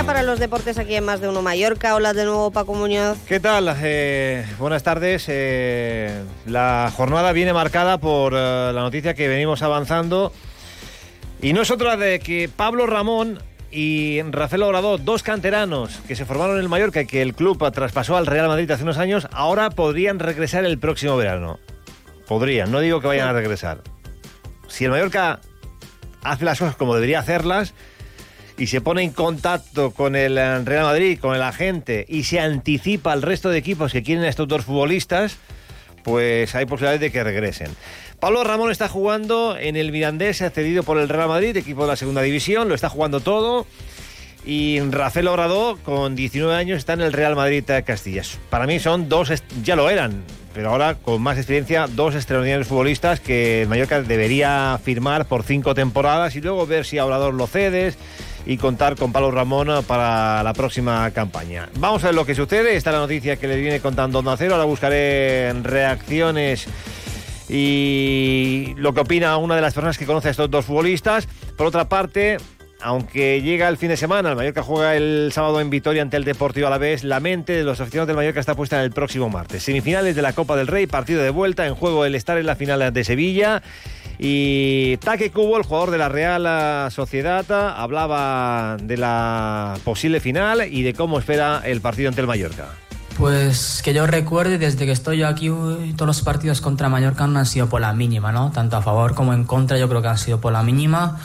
[0.00, 1.94] para los deportes aquí en Más de Uno Mallorca.
[1.94, 3.18] Hola de nuevo, Paco Muñoz.
[3.28, 3.76] ¿Qué tal?
[3.82, 5.26] Eh, buenas tardes.
[5.28, 10.32] Eh, la jornada viene marcada por eh, la noticia que venimos avanzando.
[11.42, 13.38] Y no es otra de que Pablo Ramón
[13.70, 17.62] y Rafael Obrador, dos canteranos que se formaron en el Mallorca y que el club
[17.70, 21.60] traspasó al Real Madrid hace unos años, ahora podrían regresar el próximo verano.
[22.26, 23.82] Podrían, no digo que vayan a regresar.
[24.68, 25.40] Si el Mallorca
[26.22, 27.74] hace las cosas como debería hacerlas,
[28.58, 32.40] y se pone en contacto con el eh, Real Madrid, con el agente y se
[32.40, 35.38] anticipa al resto de equipos que quieren a estos dos futbolistas,
[36.02, 37.68] pues hay posibilidades de que regresen.
[38.20, 41.96] Pablo Ramón está jugando en el Mirandés, cedido por el Real Madrid, equipo de la
[41.96, 43.66] segunda división, lo está jugando todo.
[44.44, 48.38] Y Rafael Obrador, con 19 años, está en el Real Madrid Castillas.
[48.50, 53.20] Para mí son dos, ya lo eran, pero ahora con más experiencia, dos extraordinarios futbolistas
[53.20, 57.96] que Mallorca debería firmar por cinco temporadas y luego ver si a Obrador lo cedes
[58.46, 61.68] y contar con Pablo Ramón para la próxima campaña.
[61.78, 62.76] Vamos a ver lo que sucede.
[62.76, 64.54] Está la noticia que le viene contando Onda Cero.
[64.54, 66.66] Ahora buscaré reacciones
[67.48, 71.28] y lo que opina una de las personas que conoce a estos dos futbolistas.
[71.56, 72.38] Por otra parte,
[72.80, 76.24] aunque llega el fin de semana, el Mallorca juega el sábado en Vitoria ante el
[76.24, 78.90] Deportivo a la vez, la mente de los aficionados del Mallorca está puesta en el
[78.90, 79.62] próximo martes.
[79.62, 82.56] Semifinales de la Copa del Rey, partido de vuelta, en juego el estar en la
[82.56, 83.62] final de Sevilla.
[84.24, 90.84] Y Taque Cubo, el jugador de la Real Sociedad, hablaba de la posible final y
[90.84, 92.68] de cómo espera el partido ante el Mallorca.
[93.18, 95.50] Pues que yo recuerde, desde que estoy aquí,
[95.96, 98.52] todos los partidos contra Mallorca han sido por la mínima, ¿no?
[98.52, 101.18] Tanto a favor como en contra, yo creo que han sido por la mínima.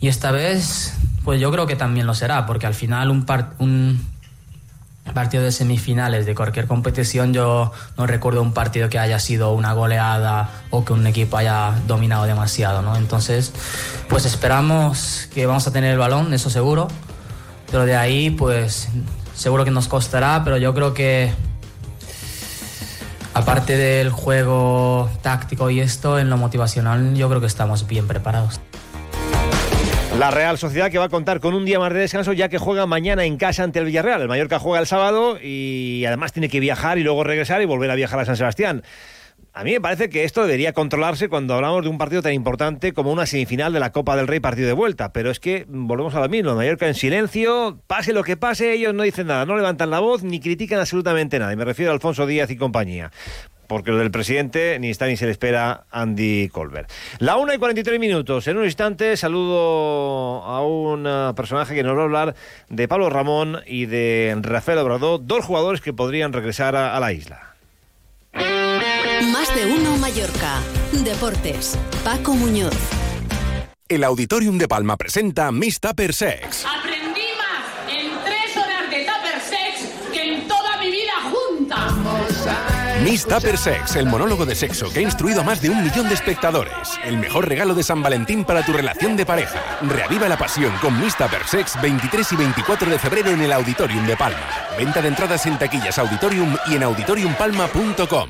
[0.00, 0.94] Y esta vez,
[1.24, 3.26] pues yo creo que también lo será, porque al final un,
[3.58, 4.00] un
[5.12, 9.72] partido de semifinales de cualquier competición, yo no recuerdo un partido que haya sido una
[9.72, 12.96] goleada o que un equipo haya dominado demasiado, ¿no?
[12.96, 13.52] Entonces,
[14.08, 16.88] pues esperamos que vamos a tener el balón, eso seguro,
[17.70, 18.88] pero de ahí, pues
[19.34, 21.32] seguro que nos costará, pero yo creo que
[23.34, 28.60] aparte del juego táctico y esto, en lo motivacional, yo creo que estamos bien preparados.
[30.18, 32.58] La Real Sociedad que va a contar con un día más de descanso ya que
[32.58, 34.20] juega mañana en casa ante el Villarreal.
[34.20, 37.88] El Mallorca juega el sábado y además tiene que viajar y luego regresar y volver
[37.92, 38.82] a viajar a San Sebastián.
[39.52, 42.92] A mí me parece que esto debería controlarse cuando hablamos de un partido tan importante
[42.92, 45.12] como una semifinal de la Copa del Rey partido de vuelta.
[45.12, 46.52] Pero es que volvemos a lo mismo.
[46.56, 50.24] Mallorca en silencio, pase lo que pase, ellos no dicen nada, no levantan la voz
[50.24, 51.52] ni critican absolutamente nada.
[51.52, 53.12] Y me refiero a Alfonso Díaz y compañía
[53.68, 56.90] porque lo del presidente ni está ni se le espera Andy Colbert.
[57.18, 58.48] La 1 y 43 minutos.
[58.48, 62.34] En un instante saludo a un eh, personaje que nos va a hablar
[62.68, 67.54] de Pablo Ramón y de Rafael Obrador, dos jugadores que podrían regresar a, la isla.
[68.34, 70.60] Más de uno Mallorca.
[71.04, 71.78] Deportes.
[72.02, 72.74] Paco Muñoz.
[73.88, 76.66] El Auditorium de Palma presenta Miss Tupper Sex.
[83.08, 86.08] Miss Tupper Sex, el monólogo de sexo que ha instruido a más de un millón
[86.08, 86.74] de espectadores.
[87.02, 89.78] El mejor regalo de San Valentín para tu relación de pareja.
[89.80, 94.06] Reaviva la pasión con Miss Tupper Sex 23 y 24 de febrero en el Auditorium
[94.06, 94.46] de Palma.
[94.76, 98.28] Venta de entradas en taquillas Auditorium y en auditoriumpalma.com.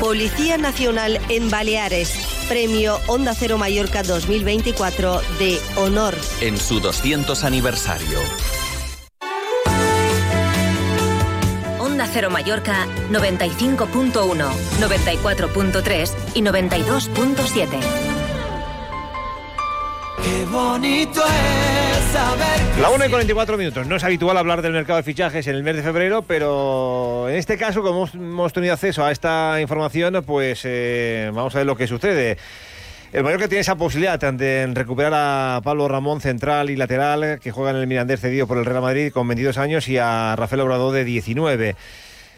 [0.00, 2.46] Policía Nacional en Baleares.
[2.48, 6.16] Premio Onda Cero Mallorca 2024 de Honor.
[6.40, 8.18] En su 200 aniversario.
[12.12, 17.68] Cero Mallorca 95.1, 94.3 y 92.7.
[20.22, 22.82] Qué bonito es saber.
[22.82, 23.86] La 1 y 44 minutos.
[23.86, 27.36] No es habitual hablar del mercado de fichajes en el mes de febrero, pero en
[27.36, 31.76] este caso, como hemos tenido acceso a esta información, pues eh, vamos a ver lo
[31.76, 32.36] que sucede.
[33.12, 37.72] El Mallorca tiene esa posibilidad de recuperar a Pablo Ramón, central y lateral, que juega
[37.72, 40.94] en el Mirandés cedido por el Real Madrid con 22 años, y a Rafael Obrador
[40.94, 41.76] de 19.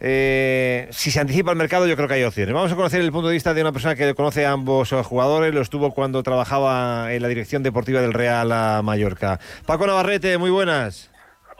[0.00, 2.54] Eh, si se anticipa el mercado, yo creo que hay opciones.
[2.54, 5.54] Vamos a conocer el punto de vista de una persona que conoce a ambos jugadores,
[5.54, 9.40] lo estuvo cuando trabajaba en la dirección deportiva del Real Mallorca.
[9.64, 11.08] Paco Navarrete, muy buenas.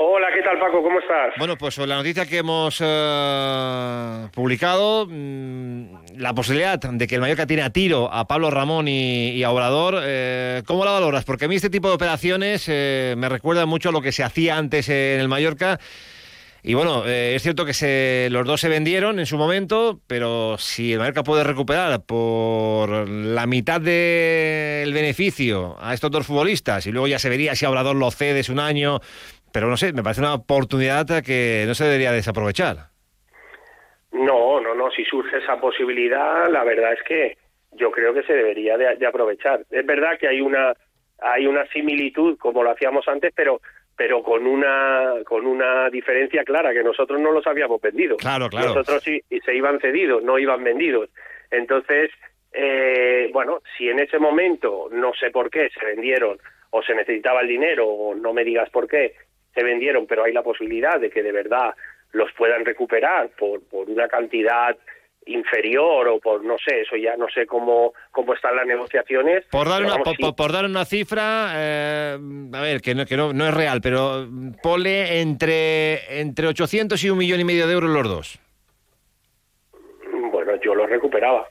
[0.01, 0.81] Hola, ¿qué tal Paco?
[0.81, 1.35] ¿Cómo estás?
[1.39, 7.49] Bueno, pues la noticia que hemos eh, publicado, mm, la posibilidad de que el Mallorca
[7.49, 11.25] tiene a tiro a Pablo Ramón y, a Obrador, eh, ¿cómo la valoras?
[11.25, 14.23] Porque a mí este tipo de operaciones eh, me recuerda mucho a lo que se
[14.23, 15.81] hacía antes en el Mallorca
[16.63, 20.93] Y bueno, es cierto que se, los dos se vendieron en su momento, pero si
[20.93, 27.09] el Mallorca puede recuperar por la mitad del beneficio a estos dos futbolistas y luego
[27.09, 29.01] ya se vería si Obrador lo cedes un año,
[29.53, 32.89] pero no sé, me parece una oportunidad que no se debería desaprovechar.
[34.13, 37.37] No, no, no, si surge esa posibilidad, la verdad es que
[37.73, 39.65] yo creo que se debería de, aprovechar.
[39.71, 40.75] Es verdad que hay una
[41.21, 43.61] hay una similitud como lo hacíamos antes, pero
[43.97, 48.17] pero con una con una diferencia clara que nosotros no los habíamos vendido.
[48.17, 48.69] Claro, claro.
[48.69, 51.11] Nosotros sí se iban cedidos, no iban vendidos.
[51.51, 52.11] Entonces,
[52.53, 56.39] eh, bueno, si en ese momento no sé por qué se vendieron
[56.71, 59.15] o se necesitaba el dinero o no me digas por qué
[59.55, 61.75] se vendieron, pero hay la posibilidad de que de verdad
[62.13, 64.77] los puedan recuperar por por una cantidad
[65.29, 69.69] inferior o por no sé eso ya no sé cómo cómo están las negociaciones por
[69.69, 72.19] dar una por, dar una cifra eh,
[72.53, 74.27] a ver que no que no, no es real pero
[74.63, 78.41] pole entre entre 800 y un millón y medio de euros los dos.
[80.33, 81.47] Bueno yo lo recuperaba.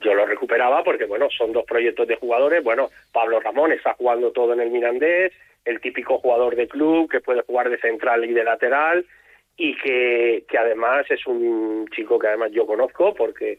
[0.00, 2.62] Yo lo recuperaba porque bueno son dos proyectos de jugadores.
[2.62, 5.32] Bueno Pablo Ramón está jugando todo en el Mirandés
[5.66, 9.04] el típico jugador de club que puede jugar de central y de lateral
[9.56, 13.58] y que, que además es un chico que además yo conozco porque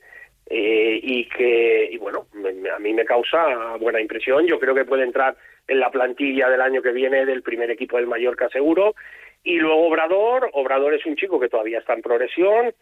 [0.49, 2.27] eh, y que y bueno
[2.73, 4.47] a mí me causa buena impresión.
[4.47, 5.35] Yo creo que puede entrar
[5.67, 8.95] en la plantilla del año que viene del primer equipo del Mallorca seguro.
[9.43, 12.73] Y luego Obrador Obrador es un chico que todavía está en progresión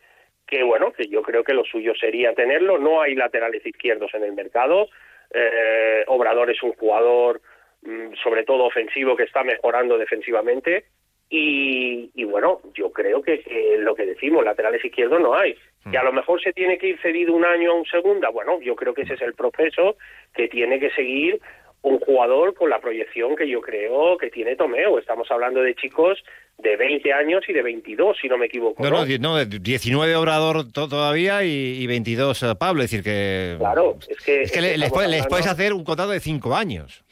[0.45, 2.77] que bueno que yo creo que lo suyo sería tenerlo.
[2.77, 4.89] No hay laterales izquierdos en el mercado.
[5.33, 7.41] Eh, Obrador es un jugador
[8.23, 10.85] sobre todo ofensivo que está mejorando defensivamente
[11.29, 13.43] y, bueno, yo creo que,
[13.79, 15.55] lo que decimos, laterales izquierdos no hay.
[15.83, 15.91] Mm.
[15.91, 18.59] Que a lo mejor se tiene que ir cedido un año a un segunda, bueno,
[18.61, 19.97] yo creo que ese es el proceso
[20.33, 21.39] que tiene que seguir
[21.81, 24.97] un jugador con la proyección que yo creo que tiene Tomeo.
[24.97, 26.17] Estamos hablando de chicos
[26.57, 28.81] de 20 años y de 22, si no me equivoco.
[28.81, 32.81] No, no, no, 19 Obrador todavía y, 22 eh, Pablo.
[32.81, 33.55] Es decir, que.
[33.59, 34.41] Claro, es que.
[34.41, 37.03] Es que les, puedes hacer un contrato de 5 años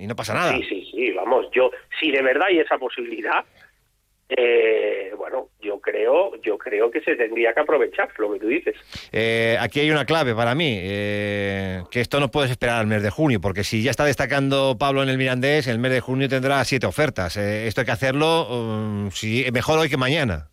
[0.00, 0.56] y no pasa nada.
[0.56, 1.70] Sí, sí, sí, vamos, yo,
[2.00, 3.44] si de verdad hay esa posibilidad,
[4.32, 8.76] eh, bueno, yo creo, yo creo que se tendría que aprovechar lo que tú dices.
[9.12, 13.02] Eh, aquí hay una clave para mí, eh, que esto no puedes esperar al mes
[13.02, 16.28] de junio, porque si ya está destacando Pablo en el Mirandés, el mes de junio
[16.28, 17.36] tendrá siete ofertas.
[17.36, 20.48] esto hay que hacerlo um, si, mejor hoy que mañana.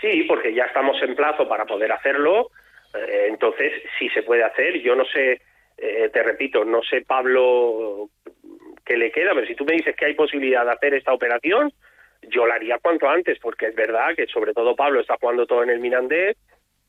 [0.00, 2.50] Sí, porque ya estamos en plazo para poder hacerlo.
[3.28, 5.42] entonces, si se puede hacer, yo no sé
[5.84, 8.08] eh, te repito, no sé Pablo
[8.84, 11.72] qué le queda, pero si tú me dices que hay posibilidad de hacer esta operación,
[12.22, 15.64] yo la haría cuanto antes, porque es verdad que sobre todo Pablo está jugando todo
[15.64, 16.36] en el Mirandés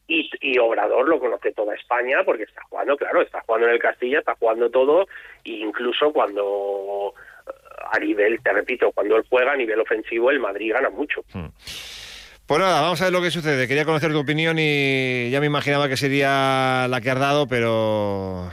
[0.08, 3.80] y, y, Obrador lo conoce toda España porque está jugando, claro, está jugando en el
[3.80, 5.08] Castilla, está jugando todo,
[5.44, 7.16] e incluso cuando
[7.92, 11.22] a nivel, te repito, cuando él juega a nivel ofensivo, el Madrid gana mucho.
[11.34, 11.48] Hmm.
[12.46, 13.68] Pues nada, vamos a ver lo que sucede.
[13.68, 18.52] Quería conocer tu opinión y ya me imaginaba que sería la que has dado, pero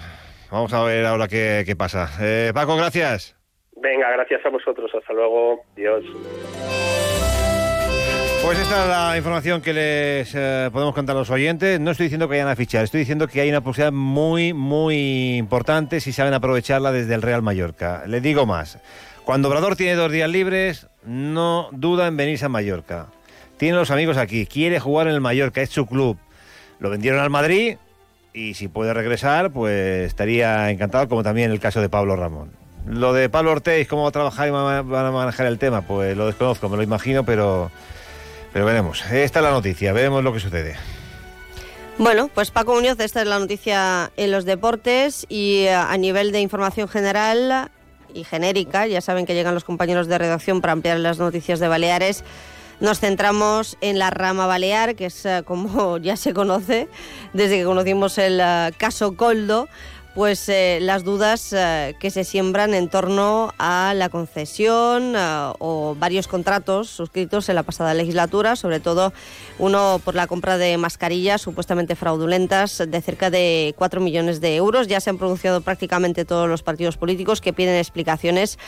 [0.50, 2.10] Vamos a ver ahora qué, pasa.
[2.20, 3.36] Eh, Paco, gracias.
[3.76, 4.90] Venga, gracias a vosotros.
[4.94, 5.62] Hasta luego.
[5.76, 6.04] Dios.
[8.42, 11.78] Pues esta es la información que les eh, podemos contar a los oyentes.
[11.78, 15.36] No estoy diciendo que vayan a fichar, estoy diciendo que hay una posibilidad muy, muy
[15.36, 18.02] importante si saben aprovecharla desde el Real Mallorca.
[18.06, 18.80] Le digo más.
[19.24, 23.08] Cuando Obrador tiene dos días libres, no duda en venirse a Mallorca.
[23.58, 26.16] Tiene los amigos aquí, quiere jugar en el Mallorca, es su club.
[26.78, 27.76] Lo vendieron al Madrid,
[28.32, 32.52] y si puede regresar, pues estaría encantado, como también el caso de Pablo Ramón.
[32.86, 36.16] Lo de Pablo Ortiz, cómo va a trabajar y van a manejar el tema, pues
[36.16, 37.70] lo desconozco, me lo imagino, pero,
[38.52, 39.04] pero veremos.
[39.10, 40.76] Esta es la noticia, veremos lo que sucede.
[41.98, 46.32] Bueno, pues Paco Muñoz, esta es la noticia en los deportes y eh, a nivel
[46.32, 47.70] de información general
[48.14, 51.68] y genérica, ya saben que llegan los compañeros de redacción para ampliar las noticias de
[51.68, 52.24] Baleares.
[52.80, 56.88] Nos centramos en la rama balear, que es eh, como ya se conoce
[57.34, 59.68] desde que conocimos el eh, caso Coldo,
[60.14, 61.54] pues eh, las dudas
[62.00, 67.94] que se siembran en torno a la concesión o varios contratos suscritos en la pasada
[67.94, 69.12] legislatura, sobre todo
[69.58, 74.88] uno por la compra de mascarillas supuestamente fraudulentas de cerca de 4 millones de euros.
[74.88, 78.58] Ya se han pronunciado prácticamente todos los partidos políticos que piden explicaciones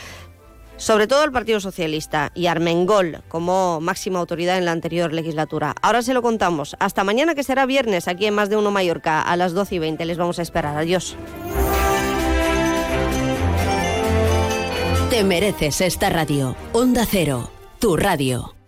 [0.76, 5.74] sobre todo el Partido Socialista y Armengol como máxima autoridad en la anterior legislatura.
[5.82, 6.76] Ahora se lo contamos.
[6.78, 9.78] Hasta mañana, que será viernes, aquí en Más de Uno Mallorca, a las 12 y
[9.78, 10.04] 20.
[10.04, 10.76] Les vamos a esperar.
[10.76, 11.16] Adiós.
[15.10, 16.56] Te mereces esta radio.
[16.72, 18.61] Onda Cero, tu radio.